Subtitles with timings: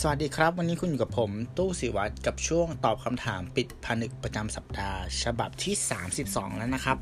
[0.00, 5.74] สวัสดีครับ วันนี้คุณอยู่กับผมตู้สิวัตรกับช่วงตอบคำถามปิดผนึกประจำสัปดาห์ ฉบับที่
[6.16, 6.98] 32 แล้วนะครับ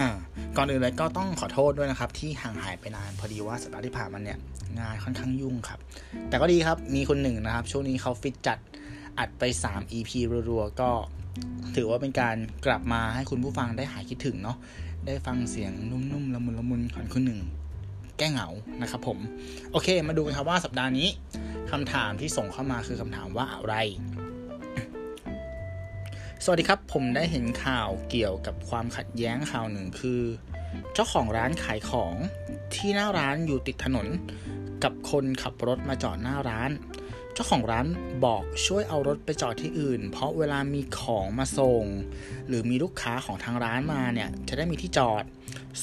[0.00, 0.08] อ่า
[0.56, 4.38] ก่อนอื่นเลยก็ต้องขอโทษด้วยนะครับ ที่ห่างหายไปนานพอดีว่าสัปดาห์ที่ผ่านมาเนี่ย
[4.78, 5.78] งานค่อนข้างยุ่งครับ
[6.28, 8.58] แต่ก็ดีครับมีคนหนึ่งนะครับ ช่วงนี้เขาฟิตจัด
[9.18, 10.10] อัดไป 3 EP
[10.48, 10.90] รัวๆ ก็
[11.76, 14.56] ถือว่าเป็นการกลับมาให้คุณผู้ฟังได้หายคิดถึงเนาะ
[15.06, 17.42] ได้ฟังเสียงนุ่มๆละมุนละมุนของคุณหนึ่ง
[18.18, 18.48] แก้เหงา
[18.82, 19.18] นะครับผม
[19.72, 21.08] โอเค มาดูกันครับว่าสัปดาห์นี้
[21.70, 23.74] คำถามที่ส่งเข้ามาคือคำถามว่าอะไร
[26.44, 30.22] สวัสดีครับ ผมได้เห็นข่าวเกี่ยวกับความขัดแย้งข่าวหนึ่งคือ
[30.94, 32.14] เจ้าของร้านขายของ
[32.74, 34.06] ที่หน้าร้านอยู่ติดถนน
[34.84, 36.70] กับคนขับรถมาจอดหน้าร้าน
[37.32, 37.86] เจ้าของร้าน
[38.24, 41.84] บอกช่วยเอารถไปจอดที่อื่น เพราะเวลามีของมาส่ง
[42.48, 45.24] หรือมีลูกค้าของทางร้านมาเนี่ยจะได้มีที่จอด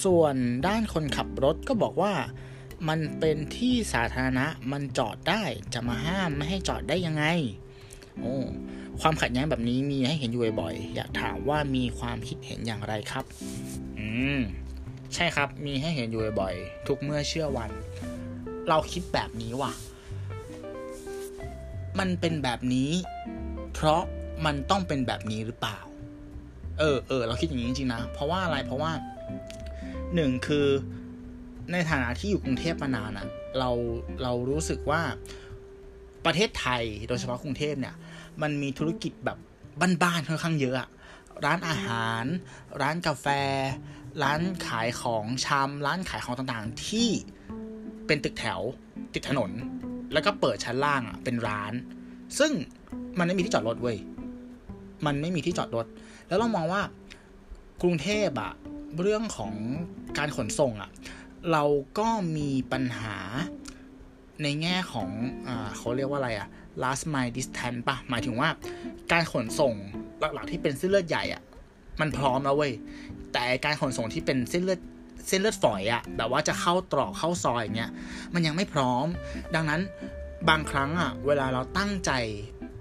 [0.03, 0.35] ส่วน
[0.67, 2.13] ด้านคนขับรถก็บอกว่า
[2.87, 7.25] มันเป็นที่สาธารณะมันจอดได้จะมาห้ามไม่ให้จอดได้ยังไง
[8.19, 8.35] โอ้
[9.01, 13.25] ความขัดแย้งแบบนี้มีให้เห็นอยู่บ่อยๆอยากถามว่ามีความคิดเห็นอย่างไรครับ
[13.99, 14.07] อื
[14.37, 14.39] ม
[15.13, 17.71] ใช่ครับมีให้เห็นอยู่บ่อยๆทุกเมื่อเชื่อวัน
[18.69, 19.71] เราคิดแบบนี้ว่ะ
[21.99, 22.91] มันเป็นแบบนี้
[23.73, 24.01] เพราะ
[24.45, 25.77] มันต้องเป็นแบบนี้หรือเปล่า
[26.79, 28.91] เออเออเราคิดอย่างนี้จริงๆนะ เพราะว่าอะไรเพราะว่า
[30.15, 30.67] หนึ่งคือ
[31.71, 33.27] ในฐานะที่อยู่กรุงเทพมานานอะ
[33.59, 33.69] เรา
[34.23, 35.01] เรารู้สึกว่า
[36.25, 37.95] ประเทศไทยโดยเฉพาะกรุงเทพเนี่ย
[38.41, 39.37] มันมีธุรกิจแบบ
[40.03, 40.89] บ้านๆค่อนข้างเยอะอะ
[41.45, 42.23] ร้านอาหาร
[42.81, 43.27] ร้านกาแฟ
[44.23, 47.09] ร้านขายของชำร้านขายของต่างๆ ที่
[48.07, 48.59] เป็นตึกแถว
[49.13, 49.51] ติดถนน
[50.13, 51.73] แล้วก็เปิดชั้นล่างอะเป็นร้าน
[52.39, 52.51] ซึ่ง
[53.17, 53.97] มันไม่มีที่จอดรถเว้ย
[55.05, 55.85] มันไม่มีที่จอดรถ
[56.27, 56.81] แล้วเรามองว่า
[57.81, 58.51] กรุงเทพอะ
[59.01, 59.53] เรื่องของ
[60.17, 60.91] การขนส่งอะ
[61.51, 61.63] เรา
[61.99, 63.15] ก็มีปัญหา
[64.43, 65.09] ในแง่ของ
[65.47, 66.47] อเขาเรียกว่าอะไรอะ
[66.83, 68.49] last mile distance ปะหมายถึงว่า
[69.11, 69.73] การขนส่ง
[70.19, 71.41] หลักๆที่เป็นเส้นเลือดใหญ่อะ
[72.01, 72.73] มันพร้อมแล้วเว้ย
[73.33, 74.79] แต่การขนส่งที่เป็นเส้นเลือด
[75.27, 77.91] เส้นเลือดฝอยอะแบบว่าจะเข้าตรอกเข้าซอยอย่างเงี้ย
[78.33, 79.05] มันยังไม่พร้อม
[79.55, 79.81] ดังนั้น
[80.49, 82.11] บางครั้งอะเวลาเราตั้งใจ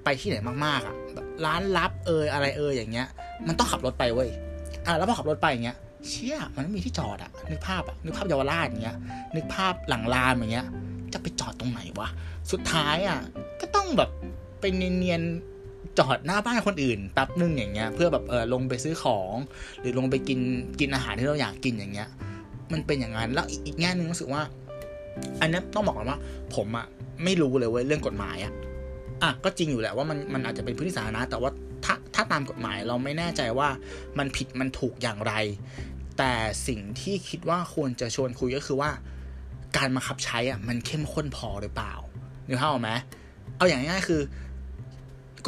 [0.05, 0.37] ไปที่ไหน
[0.67, 0.97] มากๆอะ
[1.45, 3.09] ร้านลับเอยอะไรเอยอย่างเงี้ย
[3.47, 4.29] มันต้องขับรถไปเว้ย
[4.87, 8.97] อะแล้วพอขับรถไปอย่างเงี้ย เชี่ยมันไม่มีที่จอดอะนึกภาพอะนึกภาพเยาวราชอย่างเงี้ย
[9.37, 10.67] นึกภาพหลังรามอย่างเงี้ย
[11.13, 12.09] จะไปจอดตรงไหนวะ
[12.53, 13.21] สุดท้ายอะ
[13.61, 14.11] ก็ต้องแบบ
[14.61, 19.35] ไปเนียนๆจอดหน้าบ้านคนอื่นแป๊บนึงอย่างเงี้ย เพื่อแบบเออลงไปซื้อของ
[19.81, 20.39] หรือลงไปกิน
[20.81, 22.09] กินอาหารที่เราอยากกินอย่างเงี้ย
[22.73, 24.43] มันเป็นอย่างนั้นแล้วอีกแง่หนึ่งรู้สึกว่า
[25.41, 26.19] อันนี้ต้องบอกก่อนว่า
[26.55, 26.87] ผมอะ
[27.25, 28.53] ไม่รู้เลยเว้ยเรื่องกฎหมายอะ
[29.23, 31.51] อะก็จริงอยู่แหละว่ามันมันอาจจะเป็นพื้นที่สาธารณะแต่ว่า
[32.33, 33.69] ตามกฎหมายเราไม่แน่ใจว่า
[34.19, 35.35] มันผิดมันถูกอย่างไร
[36.19, 36.33] แต่
[36.67, 38.91] สิ่งที่คิดว่าควรจะชวนคุยก็คือว่า
[39.77, 41.95] การบังคับใช้อะมันเข้มข้นพอหรือเปล่า
[42.47, 42.91] นึกภาพออกไหม
[43.57, 44.21] เอาอย่างง่ายๆคือ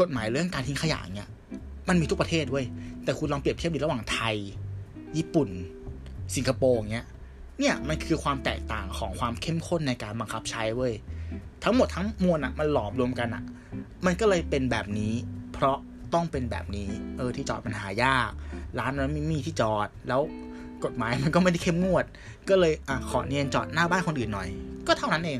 [0.00, 1.28] กฎหมายเรื่องการทิ้งขยะเนี่ย
[1.88, 2.66] มันมีทุกประเทศเว้ย
[3.04, 4.36] แต่คุณลองเปรียบเทียบดิระหว่างไทย
[5.16, 5.48] ญี่ปุ่น
[6.34, 7.06] สิงคโปร์เงี้ย
[7.58, 10.92] เนี่ยมันคือความแตกต่างของความเข้มข้นในการบังคับใช้เว้ย
[11.64, 13.42] ทั้งหมดทั้งมวลอะมันหลอมรวมกันอะ
[14.06, 15.14] มันก็เลยเป็นแบบนี้
[15.52, 15.78] เพราะ
[16.14, 18.30] ต้องเป็นแบบนี้ เออที่จอดมันหายาก
[18.78, 20.20] ร้านนั้นไม่มีที่จอดแล้ว
[20.84, 22.04] กฎหมายมันก็ไม่ได้เข้มงวด
[22.48, 24.48] ก็เลยอะขอเนียนจอดหน้าบ้านคนอื่นหน่อย
[24.86, 25.38] ก็เท่านั้นเอง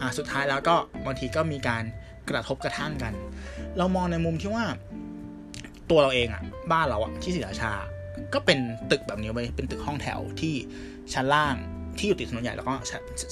[0.00, 0.76] อะสุดท้ายแล้วก็
[1.06, 1.82] บางทีก็มีการ
[2.30, 3.12] กระทบกระทั่งกัน
[3.78, 4.64] เรามองในมุมที่ว่า
[5.90, 6.42] ตัวเราเองอะ
[6.72, 7.72] บ้านเราอะที่ศรีราชา
[8.34, 8.58] ก็เป็น
[8.90, 10.54] ตึกแบบนี้ไปเป็นตึกห้องแถวที่
[11.14, 11.54] ชั้นล่าง
[11.98, 12.74] ที่อยู่ติดถนนใหญ่แล้วก็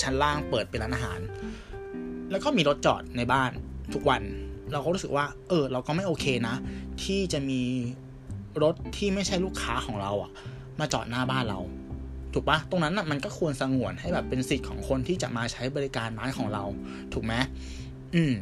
[0.02, 1.20] ชั้นล่างเปิดเป็นร้านอาหาร
[2.30, 3.50] แล้วก็มีรถจอดในบ้าน
[3.94, 4.22] ทุกวัน
[4.72, 6.56] เราก็รู้สึกว่า เออ เราก็ไม่โอเคนะ
[7.02, 7.60] ที่จะมี
[8.62, 10.30] รถที่ไม่ใช่ลูกค้าของเราอะ
[10.80, 11.60] มาจอดหน้าบ้านเรา
[12.32, 16.64] ถูกปะตรงนั้นอะมันก็ควรสงวนให้แบบเป็นสิทธิ์ของคนที่จะมาใช้บริการร้านของเรา
[17.12, 17.34] ถูกไหม
[18.14, 18.34] อืม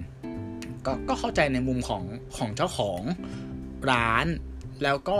[0.86, 2.02] ก็ก็เข้าใจในมุมของ
[2.36, 3.00] ของเจ้าของ
[3.92, 4.26] ร้าน
[4.82, 5.18] แล้วก็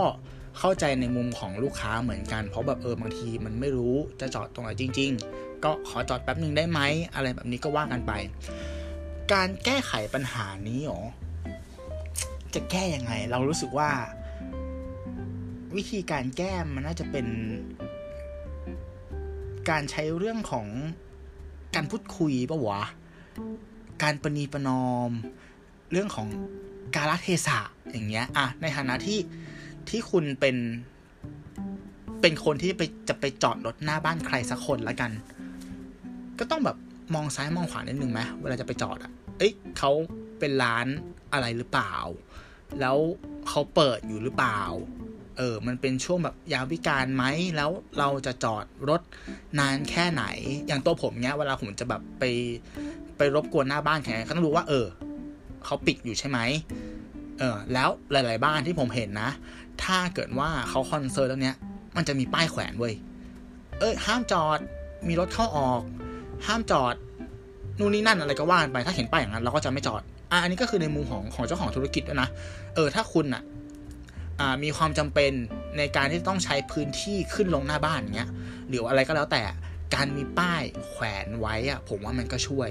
[0.59, 6.79] เข้าใจในมุมของลูกค้าเหมือนกัน เพราะแบบเออบางทีมันไม่รู้จะจอดตรงไหนจริง ๆ ก็ขอจอดแป๊บนึงได้ไหม
[7.13, 8.11] อะไรแบบนี้ก็ว่ากันไป
[9.33, 11.01] การแก้ไขปัญหานี้หรอ
[12.53, 13.89] จะแก้ยังไง เรารู้สึกว่า
[15.75, 17.27] วิธีการแก้มันน่าจะเป็น
[19.69, 20.67] การใช้เรื่องของ
[21.75, 22.81] การพูดคุยปะวะ
[24.03, 25.11] การประนีประนอม
[25.91, 26.27] เรื่องของ
[26.95, 27.59] กาลเทศะ
[27.91, 29.19] อย่างเงี้ยอะในฐานะที่
[29.89, 30.55] ที่คุณเป็น
[32.21, 35.11] เป็นคนที่ไปจะไปจอดรถหน้าบ้านใครสักคนละกัน
[36.39, 36.77] ก็ต้องแบบ
[37.15, 39.91] มองซ้ายมองขวานิดนึงไหมเวลาจะไปจอดอะ เอ้ยเขา
[40.39, 40.87] เป็นร้าน
[41.33, 41.95] อะไรหรือเปล่า
[42.79, 42.97] แล้ว
[43.49, 44.61] เขาเปิดอยู่หรือเปล่า
[45.37, 49.01] เออ มันเป็นช่วงแบบยามวิการไหม แล้วเราจะจอดรถ
[49.59, 50.23] นานแค่ไหน
[50.67, 52.23] อย่างตัวผมเนี้ย เวลาผมจะแบบไป
[53.17, 54.85] ไปรบกวนหน้าบ้านแข่ก็ต้องรู้ว่า เออ
[55.65, 56.39] เขาปิดอยู่ใช่ไหม
[57.39, 59.29] เออ แล้วหลาย ๆ บ้านที่ผมเห็นนะ
[59.83, 61.57] ถ้าเกิดว่าเขาคอนเซิร์ตแล้วเนี้ย
[61.95, 62.93] มันจะมีป้ายแขวนเว้ย
[63.79, 64.59] เออห้ามจอด
[65.07, 65.81] มีรถเข้าออก
[66.45, 66.95] ห้ามจอด
[67.81, 70.01] นู่นนี่นั่นอะไรก็ว่ากันไป ถ้าเห็นป้ายอย่างนั้นเราก็จะไม่จอด
[70.31, 72.29] อะอันนี้ก็คือในมุมของของเจ้าของธุรกิจด้วยนะ
[72.75, 73.43] เออ ถ้าคุณอะ
[74.63, 75.31] มีความจำเป็น
[75.77, 78.29] ในการที่ต้องใช้พื้นที่ขึ้นลงหน้าบ้านเงี้ย
[78.67, 79.41] หรืออะไรก็แล้วแต่
[79.95, 82.69] การมีป้ายแขวนไว้อะผมว่ามันก็ช่วย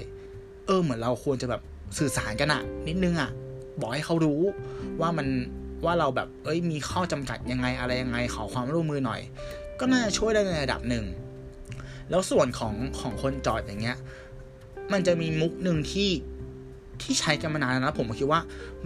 [0.65, 1.61] เออเหมือนเราควรจะแบบ
[1.97, 3.29] สื่อสารกันอะนิดนึงอะ
[3.79, 4.41] บอกให้เขารู้
[5.01, 5.27] ว่ามัน
[5.85, 9.21] ว่าเราแบบเอ้ยมีข้อจำกัดยังไงอะไรยังไงขอความร่วมมือหน่อย
[9.79, 11.05] ก็น่าจะช่วยได้ในระดับหนึ่ง
[12.09, 13.97] แล้วส่วนของของคนจอดอย่างเงี้ย
[14.93, 16.09] มันจะมีมุกหนึ่งที่
[17.01, 18.41] ที่ใช้กันมานานแล้วนะผมคิดว่า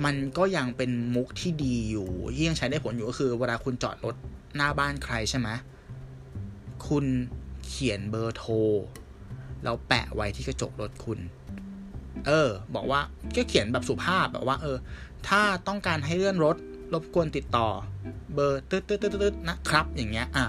[0.05, 4.15] มันก็ยังเป็นมุกที่ดีอยู่ที่ยังใช้ได้ผลอยู่ก็คือ เวลาคุณจอดรถ
[4.55, 5.49] หน้าบ้านใครใช่ไหม
[6.87, 7.05] คุณ
[7.67, 8.53] เขียนเบอร์โทร
[9.63, 11.19] แล้วแปะไว้ที่กระจกรถคุณ
[12.27, 13.01] เออ บอกว่า
[13.35, 14.77] ก็เขียนแบบสุภาพแบบว่า เออ
[15.27, 16.57] ถ้าต้องการให้เลื่อนรถ
[16.93, 17.67] รบกวนติดต่อ
[18.33, 20.45] เบอร์ตึ๊ดตึ๊ดตึ๊ดตึ๊ดนะครับ อย่างเงี้ย อ่า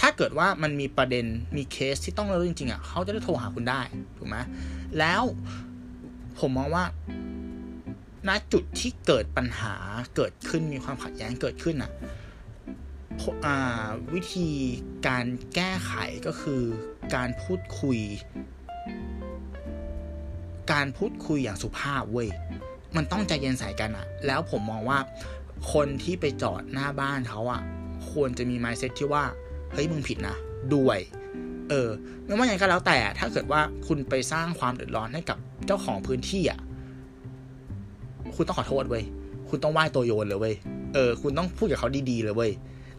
[0.00, 1.24] ถ้าเกิดว่ามันมีประเด็น
[1.56, 3.80] มีเคสที่ต้องเลื่อนจริงๆอะเขาจะได้โทรหาคุณได้
[4.18, 4.36] ถูกไหม
[4.98, 5.22] แล้ว
[6.38, 6.84] ผมมองว่า
[8.28, 9.74] ณจุดที่เกิดปัญหา
[10.16, 11.92] เกิดขึ้นมีความขัดแย้งเกิดขึ้นอะ
[14.14, 14.50] วิธี
[15.06, 15.24] การ
[15.54, 15.92] แก้ไข
[16.26, 16.62] ก็คือ
[17.14, 17.98] การพูดคุย
[20.72, 22.28] การพูดคุยอย่างสุภาพเว้ย
[22.96, 24.98] มันต้องใจเย็นใส่กันอะแล้วผมมองว่า
[25.72, 27.62] คนที่ไปจอดหน้าบ้านเขาอะ
[28.10, 29.24] ควรจะมีไมซ์เซ็ตที่ว่า
[29.72, 30.36] เฮ้ยมึงผิดนะ
[30.74, 30.98] ด้วย
[31.74, 31.88] ออ
[32.24, 36.60] ไม่ว่าอย่างก็แล้วแต่ถ้าเกิดว่าคุณไปสร้างความเดือดร้อนให้กับเจ้าของพื้นที่อะ
[38.36, 39.04] คุณต้องขอโทษเว้ย
[39.48, 40.54] คุณต้องไหว้ตัวโยนเลยเว้ย
[40.94, 42.50] เออคุณต้องพูดกับเขาดีๆเลยเว้ย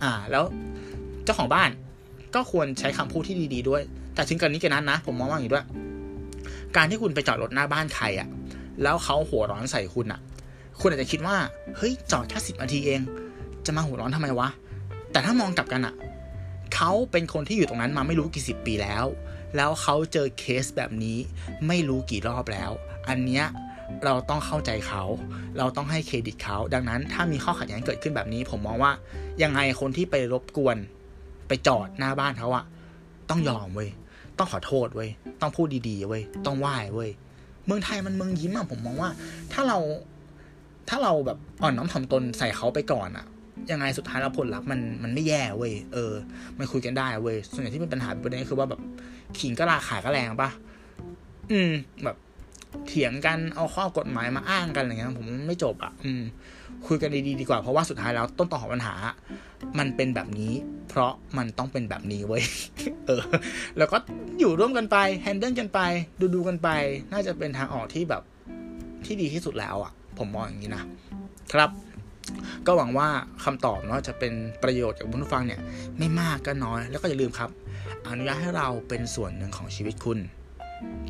[0.04, 0.44] อ่า แล้ว
[1.24, 1.70] เจ้าของบ้าน
[2.36, 3.82] ก็ควรใช้คำพูดที่ดี ๆ ด้วย
[4.16, 5.66] แต่ถึงกันนี้กันนั้นนะ ผมมองว่าอย่างนี้ด้วย
[6.76, 8.28] การที่คุณไปจอดรถหน้าบ้านใครอะ
[8.84, 10.20] แล้วเขาหัวร้อนใส่คุณอะ
[10.80, 11.36] คุณอาจจะคิดว่า
[11.78, 13.02] เฮ้ย จอดแค่สิบนาทีเอง
[13.66, 14.50] จะมาหัวร้อนทำไมวะ
[15.12, 15.94] แต่ถ้ามองกลับกันอะ
[16.76, 19.06] เขาเป็นคนที่อยู่ตรงนั้นมาไม่รู้กี่สิบปีแล้ว
[19.56, 21.18] แล้วเขาเจอเคสแบบนี้
[21.68, 22.72] ไม่รู้กี่รอบแล้ว
[23.10, 23.46] อันเนี้ย
[24.06, 25.04] เราต้องเข้าใจเขา
[25.58, 28.92] เราต้องให้เครดิตเขา ดังนั้นถ้ามีข้อขัดแย้งเกิดขึ้นแบบนี้ ผมมองว่า
[29.44, 30.78] ยังไงคนที่ไปรบกวน
[31.48, 32.66] ไปจอดหน้าบ้านเขาอะ
[33.30, 33.90] ต้องยอมเว้ย
[34.38, 35.10] ต้องขอโทษเว้ย
[35.42, 37.10] ต้องพูดดีๆเว้ย ต้องไหว้เว้ย
[37.66, 39.12] เมืองไทยมันเมืองยิ้มอะผมมองว่า
[39.54, 39.78] ถ้าเรา
[40.90, 43.26] ถ้าเราแบบอ่อนน้อมถ่อมตนใส่เขาไปก่อนอะ
[43.72, 46.14] ยังไงสุดท้ายแล้วผลลัพธ์มันมันไม่แย่เว้ยเออ
[46.58, 48.82] มันคุยกันได้เว้ยส่วนใหญ่ที่เป็นปัญหาประเด็นคือว่าแบบ
[49.40, 50.50] ขิงก็ราขายก็แรงปะ
[51.52, 51.72] อืม
[52.04, 52.18] แบบ
[52.88, 56.22] เถียงกันเอาข้อกฎหมายมาอ้างกันอะไรเงี้ยผมไม่จบอะ่ะ อืม
[56.88, 58.94] คุยกันดีๆดีกว่าเพราะว่าสุดท้ายแล้วต้นต่อของปัญหา
[59.80, 60.54] มันเป็นแบบนี้
[60.90, 62.44] เพราะมันต้องเป็นแบบนี้เว้ย
[63.06, 63.22] เออ
[63.78, 63.98] แล้วก็
[64.40, 65.80] อยู่ร่วมกันไปแฮนเดิลกันไป
[66.20, 66.70] ดูดูกันไป
[67.12, 68.24] น่าจะเป็นทางออกที่แบบ
[69.06, 70.84] ที่ดีที่สุดแล้วอะ่ะ ผมมองอย่างนี้นะ
[71.54, 71.70] ครับ
[72.68, 73.08] ก็หวังว่า
[73.44, 74.34] คำตอบเนาะจะเป็น
[74.64, 75.62] ประโยชน์กับผู้ฟังเนี่ย
[75.98, 77.50] ไม่มากก็น้อย แล้วก็อย่าลืมครับ
[78.08, 80.20] อนุญาตให้เราเป็นส่วนหนึ่งของชีวิตคุณ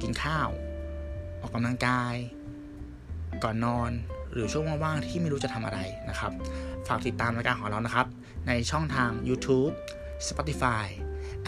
[0.01, 0.49] กินข้าว
[1.41, 2.15] ออกกำลังกาย
[3.43, 3.91] ก่อนนอน
[4.31, 5.79] หรือช่วงว่างๆที่ไม่รู้จะทำอะไร
[6.09, 6.31] นะครับ
[6.87, 8.07] ฝากติดตามรายการของเรานะครับ
[8.47, 9.73] ในช่องทาง YouTube
[10.27, 10.85] Spotify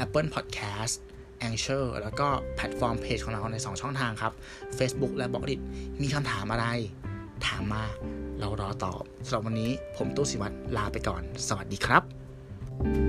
[0.03, 0.95] Apple Podcast
[1.47, 4.33] Anchor แล้วก็แพลตฟอร์มเพจของเราใน 2 ช่องทางครับ
[4.77, 5.55] Facebook และบล็อกดิ
[6.01, 6.67] มีคำถามอะไร
[7.47, 7.85] ถามมา
[8.39, 13.06] เรารอตอบสำหรับวันนี้ผมตู้สิวัตรลาไปก่อน สวัสดีครับ